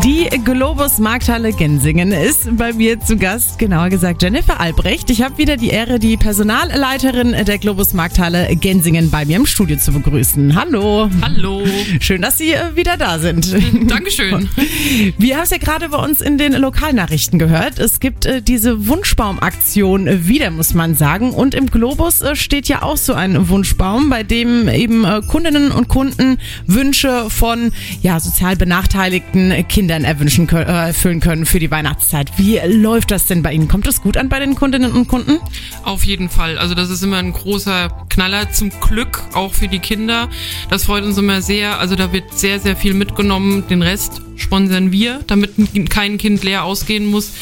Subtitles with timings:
[0.00, 5.10] Die Globus Markthalle Gensingen ist bei mir zu Gast, genauer gesagt Jennifer Albrecht.
[5.10, 9.76] Ich habe wieder die Ehre, die Personalleiterin der Globus Markthalle Gensingen bei mir im Studio
[9.76, 10.56] zu begrüßen.
[10.56, 11.08] Hallo.
[11.20, 11.62] Hallo.
[12.00, 13.54] Schön, dass Sie äh, wieder da sind.
[13.88, 14.48] Dankeschön.
[15.18, 17.78] Wir haben es ja gerade bei uns in den Lokalnachrichten gehört.
[17.78, 21.30] Es gibt äh, diese Wunschbaumaktion wieder, muss man sagen.
[21.30, 25.88] Und im Globus äh, steht ja auch so ein Wunschbaum, bei dem eben Kundinnen und
[25.88, 27.70] Kunden Wünsche von
[28.02, 32.32] ja, sozial benachteiligten Kindern erwünschen können, äh, erfüllen können für die Weihnachtszeit.
[32.36, 33.68] Wie läuft das denn bei Ihnen?
[33.68, 35.38] Kommt das gut an bei den Kundinnen und Kunden?
[35.84, 36.58] Auf jeden Fall.
[36.58, 40.28] Also das ist immer ein großer Knaller zum Glück, auch für die Kinder.
[40.70, 41.78] Das freut uns immer sehr.
[41.78, 43.66] Also da wird sehr, sehr viel mitgenommen.
[43.68, 45.52] Den Rest sponsern wir, damit
[45.90, 47.32] kein Kind leer ausgehen muss.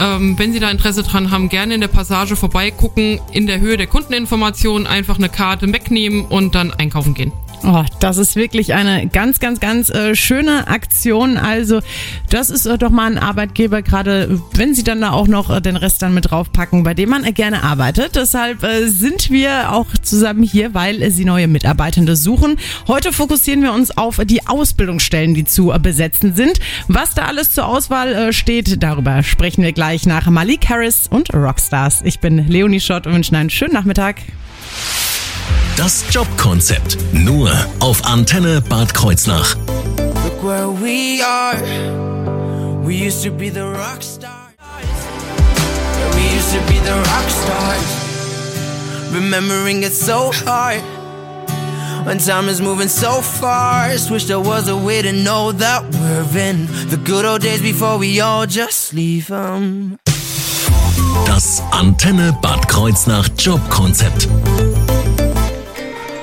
[0.00, 3.76] Ähm, wenn Sie da Interesse dran haben, gerne in der Passage vorbeigucken, in der Höhe
[3.76, 7.32] der Kundeninformation einfach eine Karte wegnehmen und dann einkaufen gehen.
[7.64, 11.36] Oh, das ist wirklich eine ganz, ganz, ganz äh, schöne Aktion.
[11.36, 11.80] Also,
[12.28, 15.60] das ist äh, doch mal ein Arbeitgeber, gerade wenn Sie dann da auch noch äh,
[15.60, 18.16] den Rest dann mit draufpacken, bei dem man äh, gerne arbeitet.
[18.16, 22.56] Deshalb äh, sind wir auch zusammen hier, weil Sie neue Mitarbeitende suchen.
[22.88, 26.58] Heute fokussieren wir uns auf die Ausbildungsstellen, die zu äh, besetzen sind.
[26.88, 31.32] Was da alles zur Auswahl äh, steht, darüber sprechen wir gleich nach Malik Harris und
[31.32, 32.00] Rockstars.
[32.02, 34.16] Ich bin Leonie Schott und wünsche einen schönen Nachmittag.
[35.76, 36.96] Das Jobkonzept.
[37.12, 39.56] Nur auf Antenne Bad Kreuznach.
[40.24, 41.56] Look where we are.
[42.84, 44.52] We used to be the rock stars.
[45.98, 49.12] Yeah, we used to be the rock stars.
[49.12, 50.82] Remembering it so hard.
[52.04, 54.10] When time is moving so fast.
[54.10, 57.98] Wish there was a way to know that we're in the good old days before
[57.98, 59.98] we all just leave them.
[61.26, 64.28] Das Antenne Bad Kreuznach Jobkonzept.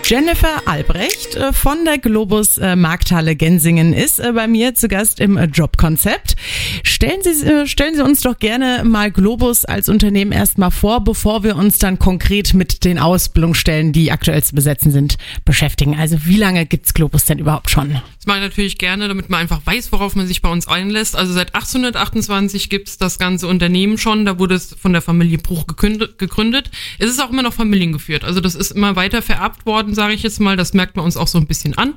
[0.10, 5.20] Jennifer Albrecht äh, von der Globus äh, Markthalle Gensingen ist äh, bei mir zu Gast
[5.20, 6.36] im Jobkonzept.
[6.82, 11.56] Stellen Sie, stellen Sie uns doch gerne mal Globus als Unternehmen erstmal vor, bevor wir
[11.56, 15.96] uns dann konkret mit den Ausbildungsstellen, die aktuell zu besetzen sind, beschäftigen.
[15.96, 18.02] Also wie lange gibt's Globus denn überhaupt schon?
[18.38, 21.16] Ich natürlich gerne, damit man einfach weiß, worauf man sich bei uns einlässt.
[21.16, 24.26] Also seit 1828 gibt's das ganze Unternehmen schon.
[24.26, 26.72] Da wurde es von der Familie Bruch gegründet.
[26.98, 28.24] Es ist auch immer noch familiengeführt.
[28.24, 30.56] Also das ist immer weiter vererbt worden, sage ich jetzt mal.
[30.58, 31.96] Das merkt man uns auch so ein bisschen an.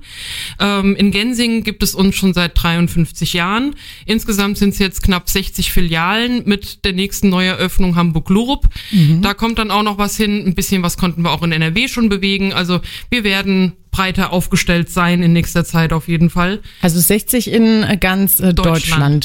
[0.58, 3.74] Ähm, in Gensingen gibt es uns schon seit 53 Jahren.
[4.06, 8.68] Insgesamt sind es jetzt knapp 60 Filialen mit der nächsten Neueröffnung Hamburg-Lorup.
[9.22, 10.44] Da kommt dann auch noch was hin.
[10.46, 12.52] Ein bisschen was konnten wir auch in NRW schon bewegen.
[12.52, 16.60] Also wir werden breiter aufgestellt sein in nächster Zeit auf jeden Fall.
[16.80, 18.72] Also 60 in ganz äh, Deutschland.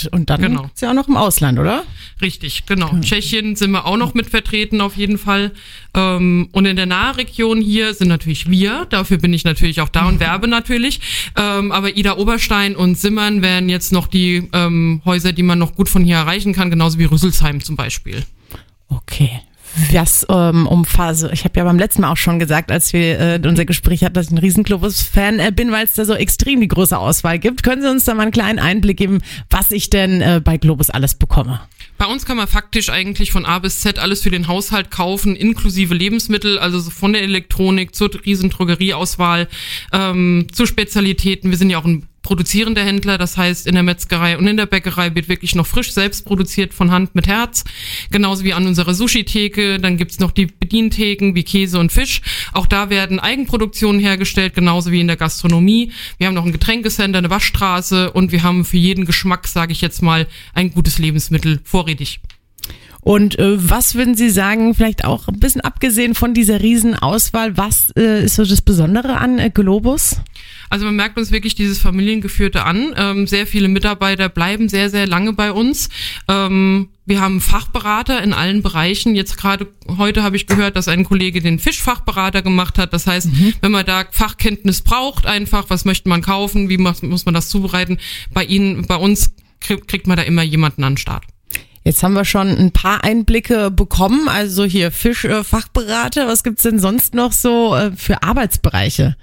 [0.04, 0.10] Deutschland.
[0.12, 0.62] und dann Genau.
[0.64, 1.84] gibt's ja auch noch im Ausland, oder?
[2.22, 2.92] Richtig, genau.
[3.02, 5.54] Tschechien sind wir auch noch mit vertreten auf jeden Fall.
[5.96, 8.86] Ähm, und in der Nahregion hier sind natürlich wir.
[8.90, 11.00] Dafür bin ich natürlich auch da und werbe natürlich.
[11.38, 15.76] Ähm, aber Ida Oberstein und Simmern wären jetzt noch die ähm, Häuser, die man noch
[15.76, 18.24] gut von hier erreichen kann, genauso wie Rüsselsheim zum Beispiel.
[18.90, 19.32] Okay.
[19.92, 23.42] Was ähm, umfasst, ich habe ja beim letzten Mal auch schon gesagt, als wir äh,
[23.46, 26.62] unser Gespräch hatten, dass ich ein riesen Globus-Fan äh, bin, weil es da so extrem
[26.62, 27.62] die große Auswahl gibt.
[27.62, 29.20] Können Sie uns da mal einen kleinen Einblick geben,
[29.52, 31.62] was ich denn äh, bei Globus alles bekomme?
[32.00, 35.36] Bei uns kann man faktisch eigentlich von A bis Z alles für den Haushalt kaufen,
[35.36, 39.48] inklusive Lebensmittel, also so von der Elektronik zur riesen Drogerieauswahl,
[39.94, 41.52] ähm, zu Spezialitäten.
[41.52, 44.66] Wir sind ja auch ein produzierender Händler, das heißt in der Metzgerei und in der
[44.66, 47.64] Bäckerei wird wirklich noch frisch selbst produziert von Hand mit Herz,
[48.12, 49.80] genauso wie an unserer Sushi-Theke.
[49.80, 52.22] Dann gibt's noch die Bedientheken wie Käse und Fisch.
[52.52, 55.94] Auch da werden Eigenproduktionen hergestellt, genauso wie in der Gastronomie.
[56.18, 59.80] Wir haben noch ein Getränkecenter, eine Waschstraße und wir haben für jeden Geschmack, sage ich
[59.80, 62.20] jetzt mal, ein gutes Lebensmittel vorrätig.
[63.08, 67.90] Und äh, was würden Sie sagen, vielleicht auch ein bisschen abgesehen von dieser Riesenauswahl, was
[67.96, 70.18] äh, ist so das Besondere an äh, Globus?
[70.70, 72.94] Also man merkt uns wirklich dieses Familiengeführte an.
[72.98, 75.88] Ähm, sehr viele Mitarbeiter bleiben sehr, sehr lange bei uns.
[76.28, 79.16] Ähm, wir haben Fachberater in allen Bereichen.
[79.16, 82.92] Jetzt gerade heute habe ich gehört, dass ein Kollege den Fischfachberater gemacht hat.
[82.92, 83.30] Das heißt,
[83.62, 87.48] wenn man da Fachkenntnis braucht, einfach, was möchte man kaufen, wie muss, muss man das
[87.48, 88.00] zubereiten,
[88.34, 91.24] bei Ihnen, bei uns kriegt, kriegt man da immer jemanden an den Start.
[91.88, 96.28] Jetzt haben wir schon ein paar Einblicke bekommen, also hier Fischfachberater.
[96.28, 99.16] Was gibt's denn sonst noch so äh, für Arbeitsbereiche?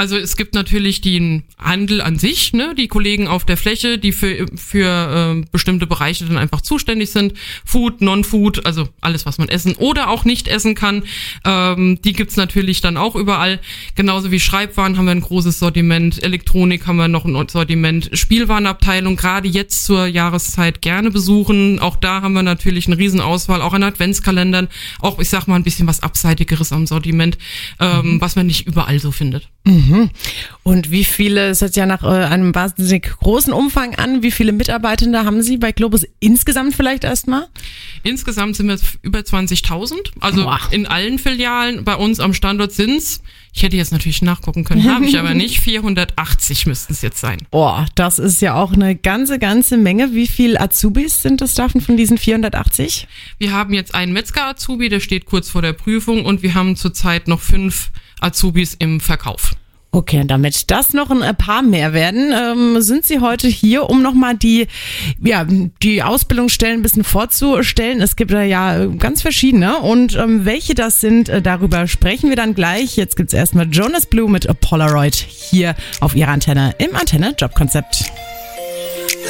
[0.00, 4.12] Also es gibt natürlich den Handel an sich, ne, die Kollegen auf der Fläche, die
[4.12, 7.34] für, für äh, bestimmte Bereiche dann einfach zuständig sind.
[7.66, 11.02] Food, Non-Food, also alles, was man essen oder auch nicht essen kann.
[11.44, 13.60] Ähm, die gibt's natürlich dann auch überall.
[13.94, 19.16] Genauso wie Schreibwaren haben wir ein großes Sortiment, Elektronik haben wir noch ein Sortiment, Spielwarenabteilung,
[19.16, 21.78] gerade jetzt zur Jahreszeit gerne besuchen.
[21.78, 24.68] Auch da haben wir natürlich eine Riesenauswahl, auch an Adventskalendern,
[25.00, 27.36] auch ich sag mal ein bisschen was Abseitigeres am Sortiment,
[27.78, 28.20] ähm, mhm.
[28.22, 29.50] was man nicht überall so findet.
[29.66, 29.89] Mhm.
[30.62, 34.52] Und wie viele, es hört ja nach äh, einem wahnsinnig großen Umfang an, wie viele
[34.52, 37.48] Mitarbeitende haben Sie bei Globus insgesamt vielleicht erstmal?
[38.02, 40.60] Insgesamt sind wir über 20.000, also wow.
[40.70, 41.84] in allen Filialen.
[41.84, 43.22] Bei uns am Standort sind's
[43.52, 45.60] ich hätte jetzt natürlich nachgucken können, habe ich aber nicht.
[45.60, 47.38] 480 müssten es jetzt sein.
[47.50, 50.14] Boah, das ist ja auch eine ganze, ganze Menge.
[50.14, 53.08] Wie viele Azubis sind das davon von diesen 480?
[53.38, 57.28] Wir haben jetzt einen Metzger-Azubi, der steht kurz vor der Prüfung und wir haben zurzeit
[57.28, 57.90] noch fünf
[58.20, 59.56] Azubis im Verkauf.
[59.92, 64.02] Okay, und damit das noch ein paar mehr werden, ähm, sind Sie heute hier, um
[64.02, 64.68] nochmal die,
[65.20, 65.44] ja,
[65.82, 68.00] die Ausbildungsstellen ein bisschen vorzustellen.
[68.00, 72.54] Es gibt ja ganz verschiedene und ähm, welche das sind, äh, darüber sprechen wir dann
[72.54, 72.96] gleich.
[72.96, 78.12] Jetzt gibt's erstmal Jonas Blue mit Polaroid hier auf Ihrer Antenne im Antenne Jobkonzept.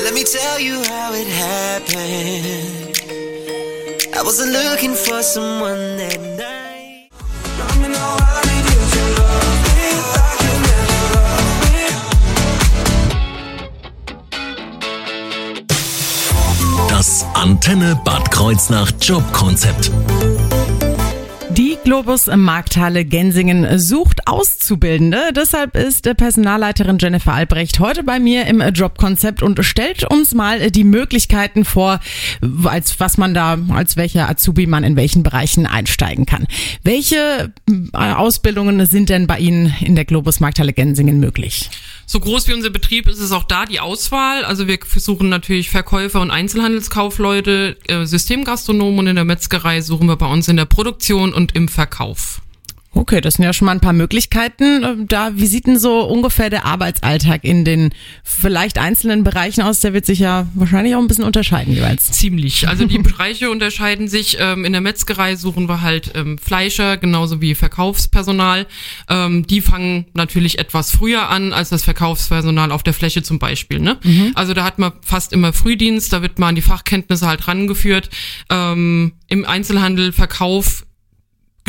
[0.04, 3.00] Let me tell you how it happened.
[4.14, 6.69] I wasn't looking for someone that night.
[17.00, 19.90] Das Antenne Bad Kreuznach Jobkonzept.
[21.90, 25.32] Globus Markthalle Gensingen sucht Auszubildende.
[25.34, 30.84] Deshalb ist Personalleiterin Jennifer Albrecht heute bei mir im Jobkonzept und stellt uns mal die
[30.84, 31.98] Möglichkeiten vor,
[32.62, 36.46] als was man da, als welcher Azubi man in welchen Bereichen einsteigen kann.
[36.84, 41.70] Welche äh, Ausbildungen sind denn bei Ihnen in der Globus Markthalle Gensingen möglich?
[42.06, 44.44] So groß wie unser Betrieb ist es auch da die Auswahl.
[44.44, 50.16] Also wir versuchen natürlich Verkäufer und Einzelhandelskaufleute, äh, Systemgastronomen und in der Metzgerei suchen wir
[50.16, 51.79] bei uns in der Produktion und im Verkauf.
[52.92, 54.82] Okay, das sind ja schon mal ein paar Möglichkeiten.
[54.82, 57.94] Ähm, da, wie sieht denn so ungefähr der Arbeitsalltag in den
[58.24, 59.78] vielleicht einzelnen Bereichen aus?
[59.78, 62.10] Der wird sich ja wahrscheinlich auch ein bisschen unterscheiden jeweils.
[62.10, 62.66] Ziemlich.
[62.66, 64.38] Also die Bereiche unterscheiden sich.
[64.40, 68.66] Ähm, in der Metzgerei suchen wir halt ähm, Fleischer, genauso wie Verkaufspersonal.
[69.08, 73.78] die fangen natürlich etwas früher an als das Verkaufspersonal auf der Fläche zum Beispiel.
[73.78, 73.98] Ne?
[74.02, 74.32] Mhm.
[74.34, 78.10] Also da hat man fast immer Frühdienst, da wird man an die Fachkenntnisse halt rangeführt.
[78.50, 79.12] Im
[79.46, 80.84] Einzelhandel, Verkauf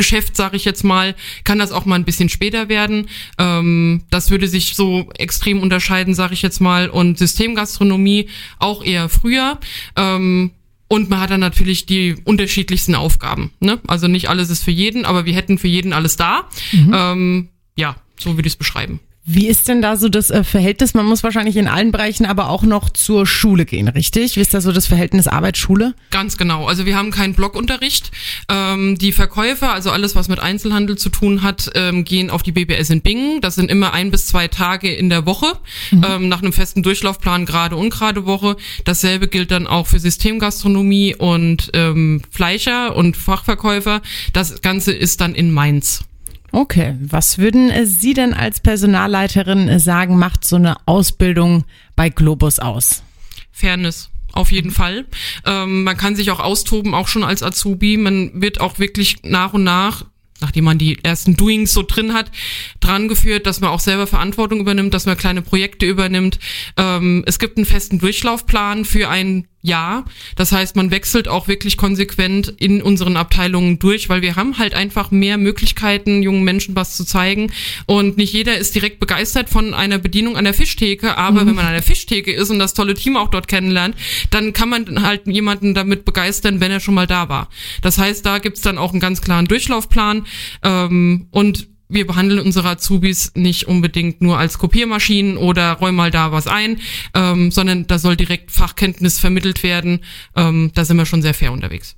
[0.01, 1.13] Geschäft, sage ich jetzt mal,
[1.43, 3.07] kann das auch mal ein bisschen später werden.
[3.37, 6.89] Ähm, das würde sich so extrem unterscheiden, sage ich jetzt mal.
[6.89, 8.27] Und Systemgastronomie
[8.57, 9.59] auch eher früher.
[9.95, 10.53] Ähm,
[10.87, 13.51] und man hat dann natürlich die unterschiedlichsten Aufgaben.
[13.59, 13.79] Ne?
[13.85, 16.49] Also nicht alles ist für jeden, aber wir hätten für jeden alles da.
[16.71, 16.91] Mhm.
[16.95, 19.01] Ähm, ja, so würde ich es beschreiben.
[19.23, 20.95] Wie ist denn da so das äh, Verhältnis?
[20.95, 24.35] Man muss wahrscheinlich in allen Bereichen aber auch noch zur Schule gehen, richtig?
[24.35, 25.93] Wie ist da so das Verhältnis Arbeit-Schule?
[26.09, 26.65] Ganz genau.
[26.65, 28.09] Also wir haben keinen Blockunterricht.
[28.49, 32.51] Ähm, die Verkäufer, also alles, was mit Einzelhandel zu tun hat, ähm, gehen auf die
[32.51, 33.41] BBS in Bingen.
[33.41, 35.53] Das sind immer ein bis zwei Tage in der Woche,
[35.91, 36.05] mhm.
[36.09, 38.55] ähm, nach einem festen Durchlaufplan, gerade und gerade Woche.
[38.85, 44.01] Dasselbe gilt dann auch für Systemgastronomie und ähm, Fleischer und Fachverkäufer.
[44.33, 46.05] Das Ganze ist dann in Mainz.
[46.51, 51.63] Okay, was würden Sie denn als Personalleiterin sagen, macht so eine Ausbildung
[51.95, 53.03] bei Globus aus?
[53.51, 54.09] Fairness.
[54.33, 55.05] Auf jeden Fall.
[55.45, 57.97] Ähm, man kann sich auch austoben, auch schon als Azubi.
[57.97, 60.05] Man wird auch wirklich nach und nach
[60.41, 62.31] nachdem man die ersten Doings so drin hat,
[62.79, 66.39] dran geführt, dass man auch selber Verantwortung übernimmt, dass man kleine Projekte übernimmt.
[66.77, 70.05] Ähm, es gibt einen festen Durchlaufplan für ein ja.
[70.35, 74.73] Das heißt, man wechselt auch wirklich konsequent in unseren Abteilungen durch, weil wir haben halt
[74.73, 77.51] einfach mehr Möglichkeiten, jungen Menschen was zu zeigen.
[77.85, 81.47] Und nicht jeder ist direkt begeistert von einer Bedienung an der Fischtheke, aber mhm.
[81.47, 83.95] wenn man an der Fischtheke ist und das tolle Team auch dort kennenlernt,
[84.31, 87.49] dann kann man halt jemanden damit begeistern, wenn er schon mal da war.
[87.81, 90.25] Das heißt, da gibt's dann auch einen ganz klaren Durchlaufplan.
[90.63, 96.31] Ähm, und wir behandeln unsere Azubis nicht unbedingt nur als Kopiermaschinen oder räum mal da
[96.31, 96.79] was ein,
[97.13, 99.99] ähm, sondern da soll direkt Fachkenntnis vermittelt werden.
[100.35, 101.95] Ähm, da sind wir schon sehr fair unterwegs.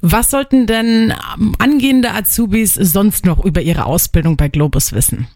[0.00, 1.12] Was sollten denn
[1.58, 5.26] angehende Azubis sonst noch über ihre Ausbildung bei Globus wissen?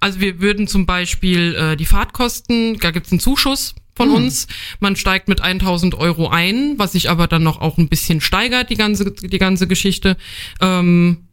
[0.00, 4.14] Also wir würden zum Beispiel äh, die Fahrtkosten, da gibt's einen Zuschuss von mhm.
[4.16, 4.46] uns.
[4.78, 8.68] Man steigt mit 1000 Euro ein, was sich aber dann noch auch ein bisschen steigert,
[8.68, 10.18] die ganze, die ganze Geschichte.
[10.60, 11.26] Ähm,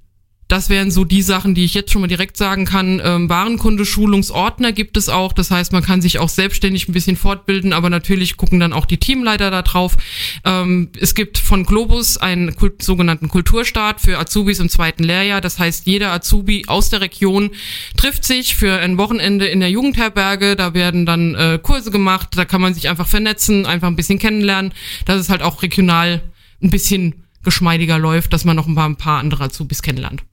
[0.54, 3.02] Das wären so die Sachen, die ich jetzt schon mal direkt sagen kann.
[3.04, 5.34] Ähm, Warenkunde-Schulungsordner gibt es auch.
[5.34, 8.86] Das heißt, man kann sich auch selbstständig ein bisschen fortbilden, aber natürlich gucken dann auch
[8.86, 9.98] die Teamleiter da drauf.
[10.46, 15.42] Ähm, es gibt von Globus einen Kult sogenannten Kulturstart für Azubis im zweiten Lehrjahr.
[15.42, 17.50] Das heißt, jeder Azubi aus der Region
[17.98, 20.56] trifft sich für ein Wochenende in der Jugendherberge.
[20.56, 22.30] Da werden dann äh, Kurse gemacht.
[22.36, 24.72] Da kann man sich einfach vernetzen, einfach ein bisschen kennenlernen.
[25.06, 26.22] Das ist halt auch regional
[26.62, 30.24] ein bisschen geschmeidiger läuft, dass man noch ein paar, ein paar andere Azubis kennenlernt.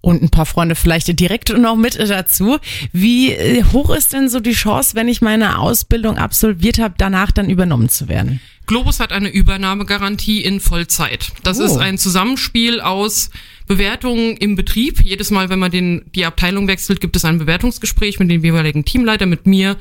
[0.00, 2.58] Und ein paar Freunde vielleicht direkt noch mit dazu.
[2.92, 7.30] Wie äh, hoch ist denn so die Chance, wenn ich meine Ausbildung absolviert habe, danach
[7.32, 8.40] dann übernommen zu werden?
[8.66, 11.32] Globus hat eine Übernahmegarantie in Vollzeit.
[11.42, 11.64] Das oh.
[11.64, 13.30] ist ein Zusammenspiel aus
[13.66, 15.00] Bewertungen im Betrieb.
[15.02, 18.84] Jedes Mal, wenn man den, die Abteilung wechselt, gibt es ein Bewertungsgespräch mit dem jeweiligen
[18.84, 19.76] Teamleiter, mit mir.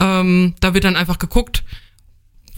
[0.00, 1.64] Ähm, da wird dann einfach geguckt,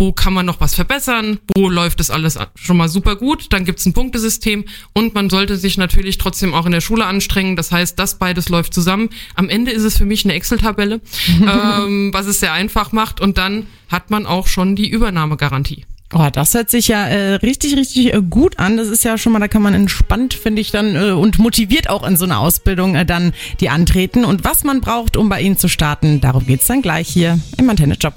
[0.00, 3.66] wo kann man noch was verbessern, wo läuft das alles schon mal super gut, dann
[3.66, 4.64] gibt's ein Punktesystem
[4.94, 7.54] und man sollte sich natürlich trotzdem auch in der Schule anstrengen.
[7.54, 9.10] Das heißt, das beides läuft zusammen.
[9.34, 11.02] Am Ende ist es für mich eine Excel-Tabelle,
[11.42, 15.84] ähm, was es sehr einfach macht und dann hat man auch schon die Übernahmegarantie.
[16.12, 18.76] Oh, das hört sich ja äh, richtig, richtig äh, gut an.
[18.76, 21.88] Das ist ja schon mal, da kann man entspannt, finde ich, dann äh, und motiviert
[21.88, 24.24] auch in so einer Ausbildung äh, dann die antreten.
[24.24, 27.70] Und was man braucht, um bei Ihnen zu starten, darum geht's dann gleich hier im
[27.70, 28.16] Antenne Job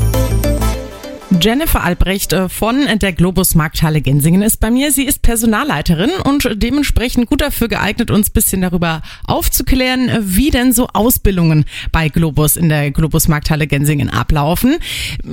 [1.41, 4.91] Jennifer Albrecht äh, von der Globus Markthalle Gensingen ist bei mir.
[4.91, 10.87] Sie ist Personalleiterin und dementsprechend gut dafür geeignet, uns bisschen darüber aufzuklären, wie denn so
[10.93, 14.75] Ausbildungen bei Globus in der Globus Markthalle Gensingen ablaufen.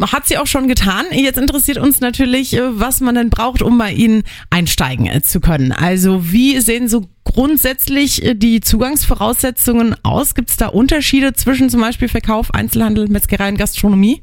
[0.00, 1.04] Hat sie auch schon getan.
[1.12, 5.40] Jetzt interessiert uns natürlich, äh, was man denn braucht, um bei Ihnen einsteigen äh, zu
[5.40, 5.72] können.
[5.72, 10.34] Also wie sehen so grundsätzlich die Zugangsvoraussetzungen aus?
[10.34, 14.22] Gibt es da Unterschiede zwischen zum Beispiel Verkauf, Einzelhandel, Metzgerei und Gastronomie?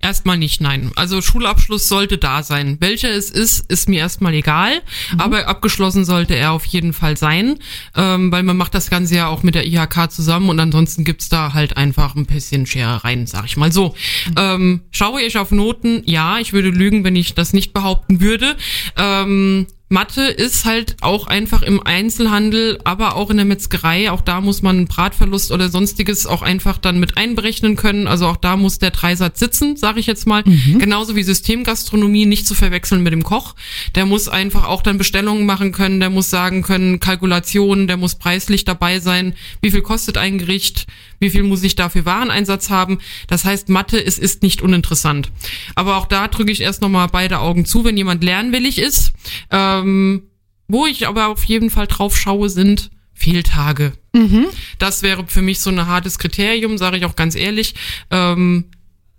[0.00, 0.92] Erstmal nicht, nein.
[0.94, 2.76] Also Schulabschluss sollte da sein.
[2.80, 4.80] Welcher es ist, ist mir erstmal egal,
[5.12, 5.20] mhm.
[5.20, 7.58] aber abgeschlossen sollte er auf jeden Fall sein,
[7.96, 11.28] ähm, weil man macht das Ganze ja auch mit der IHK zusammen und ansonsten gibt's
[11.28, 13.94] da halt einfach ein bisschen Scherereien, sag ich mal so.
[14.28, 14.34] Mhm.
[14.36, 16.02] Ähm, schaue ich auf Noten?
[16.06, 18.56] Ja, ich würde lügen, wenn ich das nicht behaupten würde.
[18.96, 24.10] Ähm, Mathe ist halt auch einfach im Einzelhandel, aber auch in der Metzgerei.
[24.10, 28.06] Auch da muss man einen Bratverlust oder sonstiges auch einfach dann mit einberechnen können.
[28.06, 30.42] Also auch da muss der Dreisatz sitzen, sage ich jetzt mal.
[30.44, 30.78] Mhm.
[30.78, 33.54] Genauso wie Systemgastronomie nicht zu verwechseln mit dem Koch.
[33.94, 36.00] Der muss einfach auch dann Bestellungen machen können.
[36.00, 39.34] Der muss sagen können, Kalkulationen, der muss preislich dabei sein.
[39.62, 40.86] Wie viel kostet ein Gericht?
[41.18, 42.98] Wie viel muss ich dafür Wareneinsatz haben?
[43.26, 45.30] Das heißt, Mathe es ist nicht uninteressant.
[45.74, 49.12] Aber auch da drücke ich erst nochmal beide Augen zu, wenn jemand lernwillig ist.
[49.50, 50.22] Ähm,
[50.68, 53.94] wo ich aber auf jeden Fall drauf schaue, sind Fehltage.
[54.12, 54.46] Mhm.
[54.78, 57.74] Das wäre für mich so ein hartes Kriterium, sage ich auch ganz ehrlich.
[58.10, 58.66] Ähm,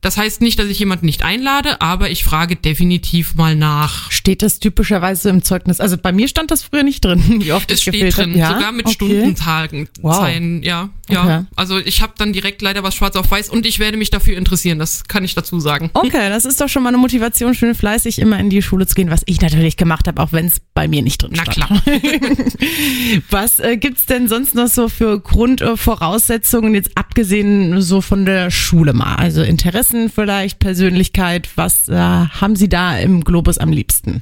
[0.01, 4.11] das heißt nicht, dass ich jemanden nicht einlade, aber ich frage definitiv mal nach.
[4.11, 5.81] Steht das typischerweise im Zeugnis?
[5.81, 8.53] Also bei mir stand das früher nicht drin, wie oft es steht drin, ja?
[8.53, 8.93] sogar mit okay.
[8.93, 9.89] Stundentagen.
[10.01, 10.15] Wow.
[10.15, 11.23] Sein, ja, ja.
[11.23, 11.45] Okay.
[11.55, 14.37] Also ich habe dann direkt leider was schwarz auf weiß und ich werde mich dafür
[14.37, 15.91] interessieren, das kann ich dazu sagen.
[15.99, 18.95] Okay, das ist doch schon mal eine Motivation, schön fleißig immer in die Schule zu
[18.95, 21.67] gehen, was ich natürlich gemacht habe, auch wenn es bei mir nicht drin Na stand.
[21.67, 21.83] klar.
[23.29, 28.93] was äh, gibt's denn sonst noch so für Grundvoraussetzungen, jetzt abgesehen so von der Schule
[28.93, 29.15] mal?
[29.15, 31.49] Also Interesse Interessen vielleicht, Persönlichkeit?
[31.55, 34.21] Was äh, haben Sie da im Globus am liebsten?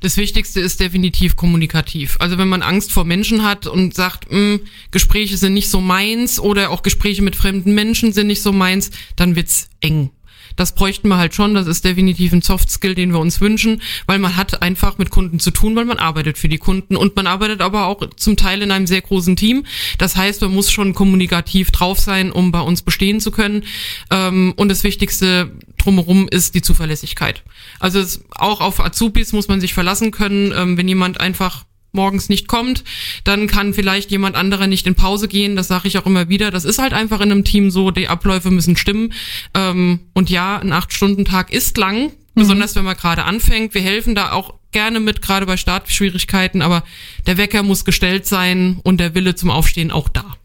[0.00, 2.16] Das Wichtigste ist definitiv kommunikativ.
[2.18, 4.60] Also wenn man Angst vor Menschen hat und sagt, mh, hm,
[4.90, 8.90] Gespräche sind nicht so meins oder auch Gespräche mit fremden Menschen sind nicht so meins,
[9.14, 10.10] dann wird's eng.
[10.56, 11.54] Das bräuchten wir halt schon.
[11.54, 15.10] Das ist definitiv ein Soft Skill, den wir uns wünschen, weil man hat einfach mit
[15.10, 18.36] Kunden zu tun, weil man arbeitet für die Kunden und man arbeitet aber auch zum
[18.36, 19.66] Teil in einem sehr großen Team.
[19.98, 23.64] Das heißt, man muss schon kommunikativ drauf sein, um bei uns bestehen zu können.
[24.10, 27.42] Ähm, und das Wichtigste drumherum ist die Zuverlässigkeit.
[27.78, 31.65] Also auch auf Azubis muss man sich verlassen können, ähm, wenn jemand einfach
[31.96, 32.84] morgens nicht kommt,
[33.24, 35.56] dann kann vielleicht jemand anderer nicht in Pause gehen.
[35.56, 36.52] Das sage ich auch immer wieder.
[36.52, 37.90] Das ist halt einfach in einem Team so.
[37.90, 39.12] Die Abläufe müssen stimmen.
[39.54, 42.10] Ähm, und ja, ein acht-Stunden-Tag ist lang, mhm.
[42.34, 43.74] besonders wenn man gerade anfängt.
[43.74, 46.62] Wir helfen da auch gerne mit, gerade bei Startschwierigkeiten.
[46.62, 46.84] Aber
[47.26, 50.36] der Wecker muss gestellt sein und der Wille zum Aufstehen auch da.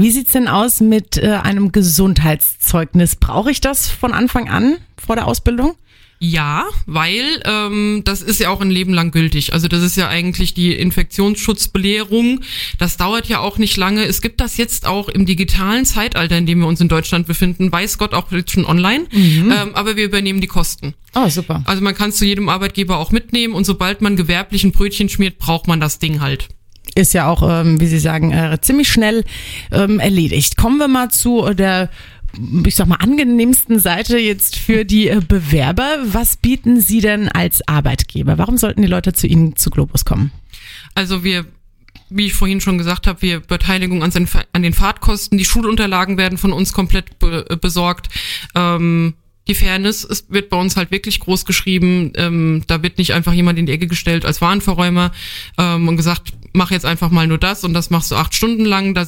[0.00, 3.16] Wie sieht's denn aus mit äh, einem Gesundheitszeugnis?
[3.16, 5.74] Brauche ich das von Anfang an vor der Ausbildung?
[6.20, 9.52] Ja, weil ähm, das ist ja auch ein Leben lang gültig.
[9.52, 12.40] Also das ist ja eigentlich die Infektionsschutzbelehrung.
[12.76, 14.04] Das dauert ja auch nicht lange.
[14.04, 17.70] Es gibt das jetzt auch im digitalen Zeitalter, in dem wir uns in Deutschland befinden.
[17.70, 19.06] Weiß Gott auch jetzt schon online.
[19.12, 19.52] Mhm.
[19.52, 20.94] Ähm, aber wir übernehmen die Kosten.
[21.14, 21.62] Oh, super.
[21.66, 25.08] Also man kann es zu jedem Arbeitgeber auch mitnehmen und sobald man gewerblich ein Brötchen
[25.08, 26.48] schmiert, braucht man das Ding halt
[26.94, 29.24] ist ja auch, ähm, wie Sie sagen, äh, ziemlich schnell
[29.70, 30.56] ähm, erledigt.
[30.56, 31.90] Kommen wir mal zu der
[32.64, 35.98] ich sag mal, angenehmsten Seite jetzt für die äh, Bewerber.
[36.04, 38.38] Was bieten Sie denn als Arbeitgeber?
[38.38, 40.32] Warum sollten die Leute zu Ihnen zu Globus kommen?
[40.94, 41.46] Also wir
[42.10, 44.12] wie ich vorhin schon gesagt habe, wir Beteiligung an,
[44.52, 48.08] an den Fahrtkosten, die Schulunterlagen werden von uns komplett be äh, besorgt.
[48.54, 49.14] Ähm,
[49.46, 52.12] die Fairness ist, wird bei uns halt wirklich groß geschrieben.
[52.16, 55.10] Ähm, da wird nicht einfach jemand in die Ecke gestellt als Warenverräumer
[55.56, 58.66] ähm, und gesagt, mach jetzt einfach mal nur das und das machst du acht Stunden
[58.66, 58.92] lang.
[58.92, 59.06] Da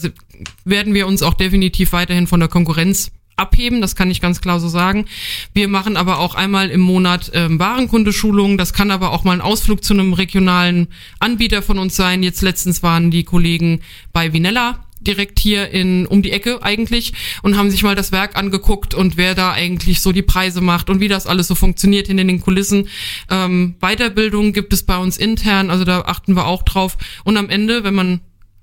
[0.64, 4.61] werden wir uns auch definitiv weiterhin von der Konkurrenz abheben, das kann ich ganz klar
[4.61, 5.07] so sagen.
[5.54, 8.59] Wir machen aber auch einmal im Monat ähm, Warenkundeschulungen.
[8.59, 10.88] Das kann aber auch mal ein Ausflug zu einem regionalen
[11.19, 12.23] Anbieter von uns sein.
[12.23, 13.80] Jetzt letztens waren die Kollegen
[14.12, 18.37] bei Vinella direkt hier in um die Ecke eigentlich und haben sich mal das Werk
[18.37, 22.07] angeguckt und wer da eigentlich so die Preise macht und wie das alles so funktioniert
[22.07, 22.88] hinter den Kulissen.
[23.30, 26.97] Ähm, Weiterbildung gibt es bei uns intern, also da achten wir auch drauf.
[27.25, 28.21] Und am Ende, wenn man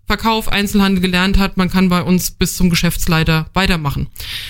[0.07, 4.07] Verkauf, Einzelhandel gelernt hat, man kann bei uns bis zum Geschäftsleiter weitermachen.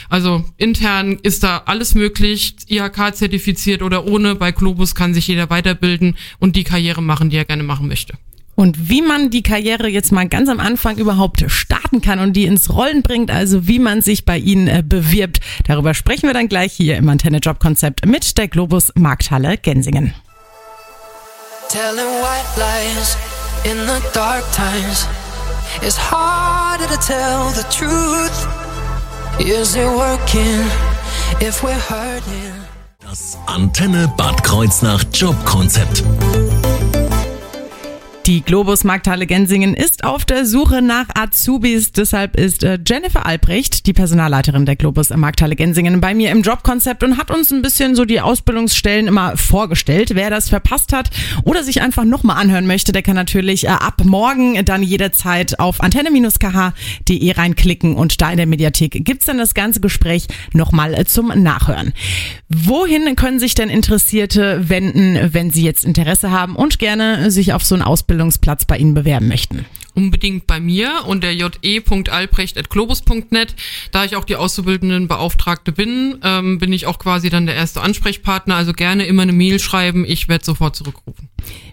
[0.08, 4.36] Also intern ist da alles möglich, IHK zertifiziert oder ohne.
[4.36, 8.20] Bei Globus kann sich jeder weiterbilden und die Karriere machen, die er gerne machen möchte.
[8.58, 12.46] Und wie man die Karriere jetzt mal ganz am Anfang überhaupt starten kann und die
[12.46, 16.50] ins Rollen bringt, also wie man sich bei Ihnen äh, bewirbt, darüber sprechen wir dann
[16.50, 20.16] gleich hier im Antenne Job Konzept mit der Globus Markthalle Gensingen.
[21.70, 23.16] Telling white lies
[23.64, 25.08] in the dark times.
[25.84, 28.48] It's harder to tell the truth.
[29.40, 30.66] Is it working
[31.40, 32.54] if we're hurting?
[33.02, 36.04] Das Antenne Bad Kreuznach Jobkonzept.
[38.28, 41.94] Die Globus Markthalle Gensingen ist auf der Suche nach Azubis.
[41.94, 47.06] Deshalb ist äh, Jennifer Albrecht, die Personalleiterin der Globus Markthalle Gensingen, bei mir im Jobkonzept
[47.06, 50.14] und hat uns ein bisschen so die Ausbildungsstellen immer vorgestellt.
[50.14, 51.10] Wer das verpasst hat
[51.46, 55.80] oder sich einfach nochmal anhören möchte, der kann natürlich äh, ab morgen dann jederzeit auf
[55.80, 61.28] antenne-kh.de reinklicken und da in der Mediathek gibt's dann das ganze Gespräch nochmal äh, zum
[61.28, 61.94] Nachhören.
[62.50, 67.64] Wohin können sich denn Interessierte wenden, wenn sie jetzt Interesse haben und gerne sich auf
[67.64, 69.66] so ein Ausbildung Ausbildungsplatz bei Ihnen bewerben möchten?
[69.94, 73.56] Unbedingt bei mir und der je.albrecht.globus.net.
[73.92, 78.56] Da ich auch die Auszubildendenbeauftragte bin, ähm, bin ich auch quasi dann der erste Ansprechpartner.
[78.56, 81.30] Also gerne immer eine Mail schreiben, ich werde sofort zurückrufen.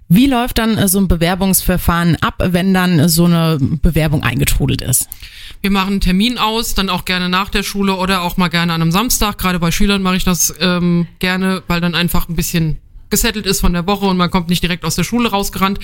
[0.09, 5.07] Wie läuft dann äh, so ein Bewerbungsverfahren ab, wenn dann so eine Bewerbung eingetrudelt ist?
[5.61, 8.73] Wir machen einen Termin aus, dann auch gerne nach der Schule oder auch mal gerne
[8.73, 9.37] an einem Samstag.
[9.39, 12.79] Gerade bei Schülern mache ich das ähm, gerne, weil dann einfach ein bisschen
[13.11, 15.79] gesettelt ist von der Woche und man kommt nicht direkt aus der Schule rausgerannt.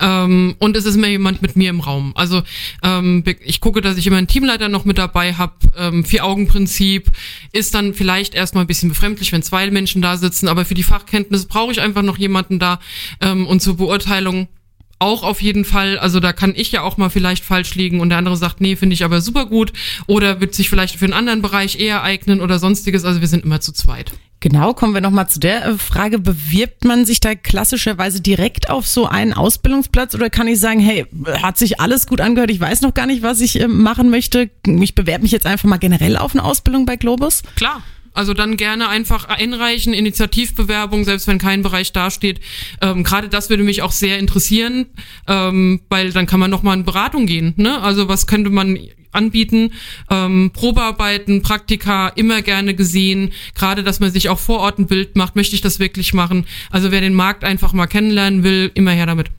[0.00, 2.12] Ähm, und es ist immer jemand mit mir im Raum.
[2.14, 2.42] Also
[2.82, 5.54] ähm, ich gucke, dass ich immer einen Teamleiter noch mit dabei habe.
[5.76, 7.10] Ähm, Vier-Augen-Prinzip
[7.52, 10.82] ist dann vielleicht erstmal ein bisschen befremdlich, wenn zwei Menschen da sitzen, aber für die
[10.82, 12.80] Fachkenntnis brauche ich einfach noch jemanden da
[13.20, 14.48] ähm, und zur Beurteilung
[14.98, 18.08] auch auf jeden Fall, also da kann ich ja auch mal vielleicht falsch liegen und
[18.08, 19.72] der andere sagt, nee, finde ich aber super gut
[20.06, 23.04] oder wird sich vielleicht für einen anderen Bereich eher eignen oder sonstiges.
[23.04, 24.12] Also wir sind immer zu zweit.
[24.40, 26.18] Genau, kommen wir nochmal zu der äh, Frage.
[26.18, 31.06] Bewirbt man sich da klassischerweise direkt auf so einen Ausbildungsplatz oder kann ich sagen, hey,
[31.42, 34.50] hat sich alles gut angehört, ich weiß noch gar nicht, was ich äh, machen möchte.
[34.66, 37.42] Ich bewerbe mich jetzt einfach mal generell auf eine Ausbildung bei Globus?
[37.56, 37.82] Klar,
[38.16, 42.40] also dann gerne einfach einreichen, Initiativbewerbung, selbst wenn kein Bereich dasteht.
[42.80, 44.86] Ähm, Gerade das würde mich auch sehr interessieren,
[45.28, 47.54] ähm, weil dann kann man nochmal in Beratung gehen.
[47.56, 47.80] Ne?
[47.80, 48.78] Also was könnte man
[49.16, 49.72] anbieten?
[50.10, 53.32] Ähm, Probearbeiten, Praktika, immer gerne gesehen.
[53.54, 55.34] Gerade, dass man sich auch vor Ort ein Bild macht.
[55.34, 56.46] Möchte ich das wirklich machen?
[56.70, 59.30] Also wer den Markt einfach mal kennenlernen will, immer her damit.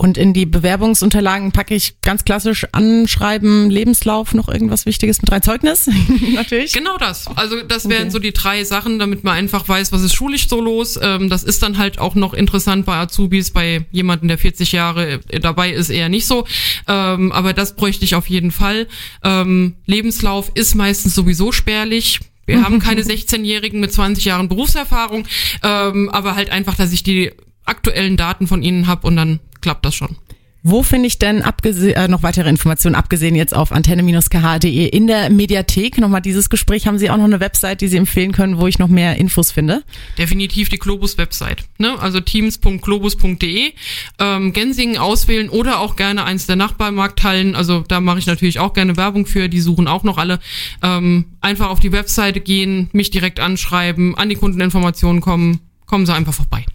[0.00, 5.42] Und in die Bewerbungsunterlagen packe ich ganz klassisch Anschreiben, Lebenslauf, noch irgendwas Wichtiges mit rein.
[5.42, 5.90] Zeugnis,
[6.34, 6.72] natürlich.
[6.72, 7.26] Genau das.
[7.34, 8.10] Also das wären okay.
[8.10, 11.00] so die drei Sachen, damit man einfach weiß, was ist schulisch so los.
[11.02, 15.20] Ähm, das ist dann halt auch noch interessant bei Azubis, bei jemanden, der 40 Jahre
[15.30, 16.46] äh, dabei ist, eher nicht so.
[16.86, 18.86] Ähm, aber das bräuchte ich auf jeden Fall.
[19.24, 22.20] Ähm, Lebenslauf ist meistens sowieso spärlich.
[22.46, 25.26] Wir haben keine 16-Jährigen mit 20 Jahren Berufserfahrung,
[25.60, 27.32] aber halt einfach, dass ich die
[27.68, 30.16] aktuellen Daten von ihnen habe und dann klappt das schon.
[30.64, 35.98] Wo finde ich denn äh, noch weitere Informationen, abgesehen jetzt auf antenne-kh.de in der Mediathek?
[35.98, 38.80] Nochmal dieses Gespräch, haben Sie auch noch eine Website, die Sie empfehlen können, wo ich
[38.80, 39.84] noch mehr Infos finde?
[40.18, 41.64] Definitiv die Globus-Website.
[41.78, 41.96] Ne?
[42.00, 43.72] Also teams.globus.de.
[44.18, 47.54] Ähm, Gensingen auswählen oder auch gerne eins der Nachbarmarkthallen.
[47.54, 50.40] Also da mache ich natürlich auch gerne Werbung für, die suchen auch noch alle.
[50.82, 56.14] Ähm, einfach auf die Webseite gehen, mich direkt anschreiben, an die Kundeninformationen kommen kommen Sie
[56.14, 56.66] einfach vorbei.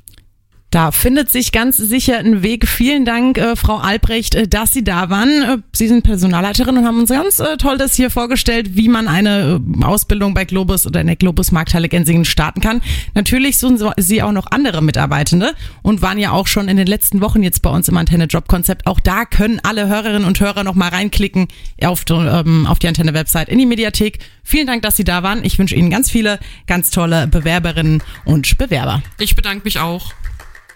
[0.73, 2.67] Da findet sich ganz sicher ein Weg.
[2.67, 5.29] Vielen Dank, äh, Frau Albrecht, äh, dass Sie da waren.
[5.43, 9.07] Äh, Sie sind Personalleiterin und haben uns ganz äh, toll das hier vorgestellt, wie man
[9.07, 12.81] eine äh, Ausbildung bei Globus oder in der Globus Markthalle Gensingen starten kann.
[13.13, 17.21] Natürlich suchen Sie auch noch andere Mitarbeitende und waren ja auch schon in den letzten
[17.21, 18.87] Wochen jetzt bei uns im Antenne Job Konzept.
[18.87, 21.49] Auch da können alle Hörerinnen und Hörer noch mal reinklicken
[21.83, 24.17] auf, ähm, auf die Antenne Website in die Mediathek.
[24.41, 25.45] Vielen Dank, dass Sie da waren.
[25.45, 29.03] Ich wünsche Ihnen ganz viele ganz tolle Bewerberinnen und Bewerber.
[29.19, 30.13] Ich bedanke mich auch.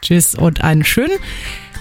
[0.01, 1.17] Tschüss und einen schönen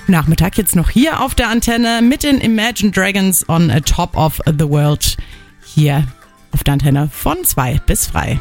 [0.06, 4.68] Nachmittag jetzt noch hier auf der Antenne mit den Imagine Dragons on Top of the
[4.68, 5.16] World
[5.64, 6.06] hier
[6.52, 8.40] auf der Antenne von 2 bis 3.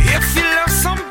[0.00, 1.09] If you love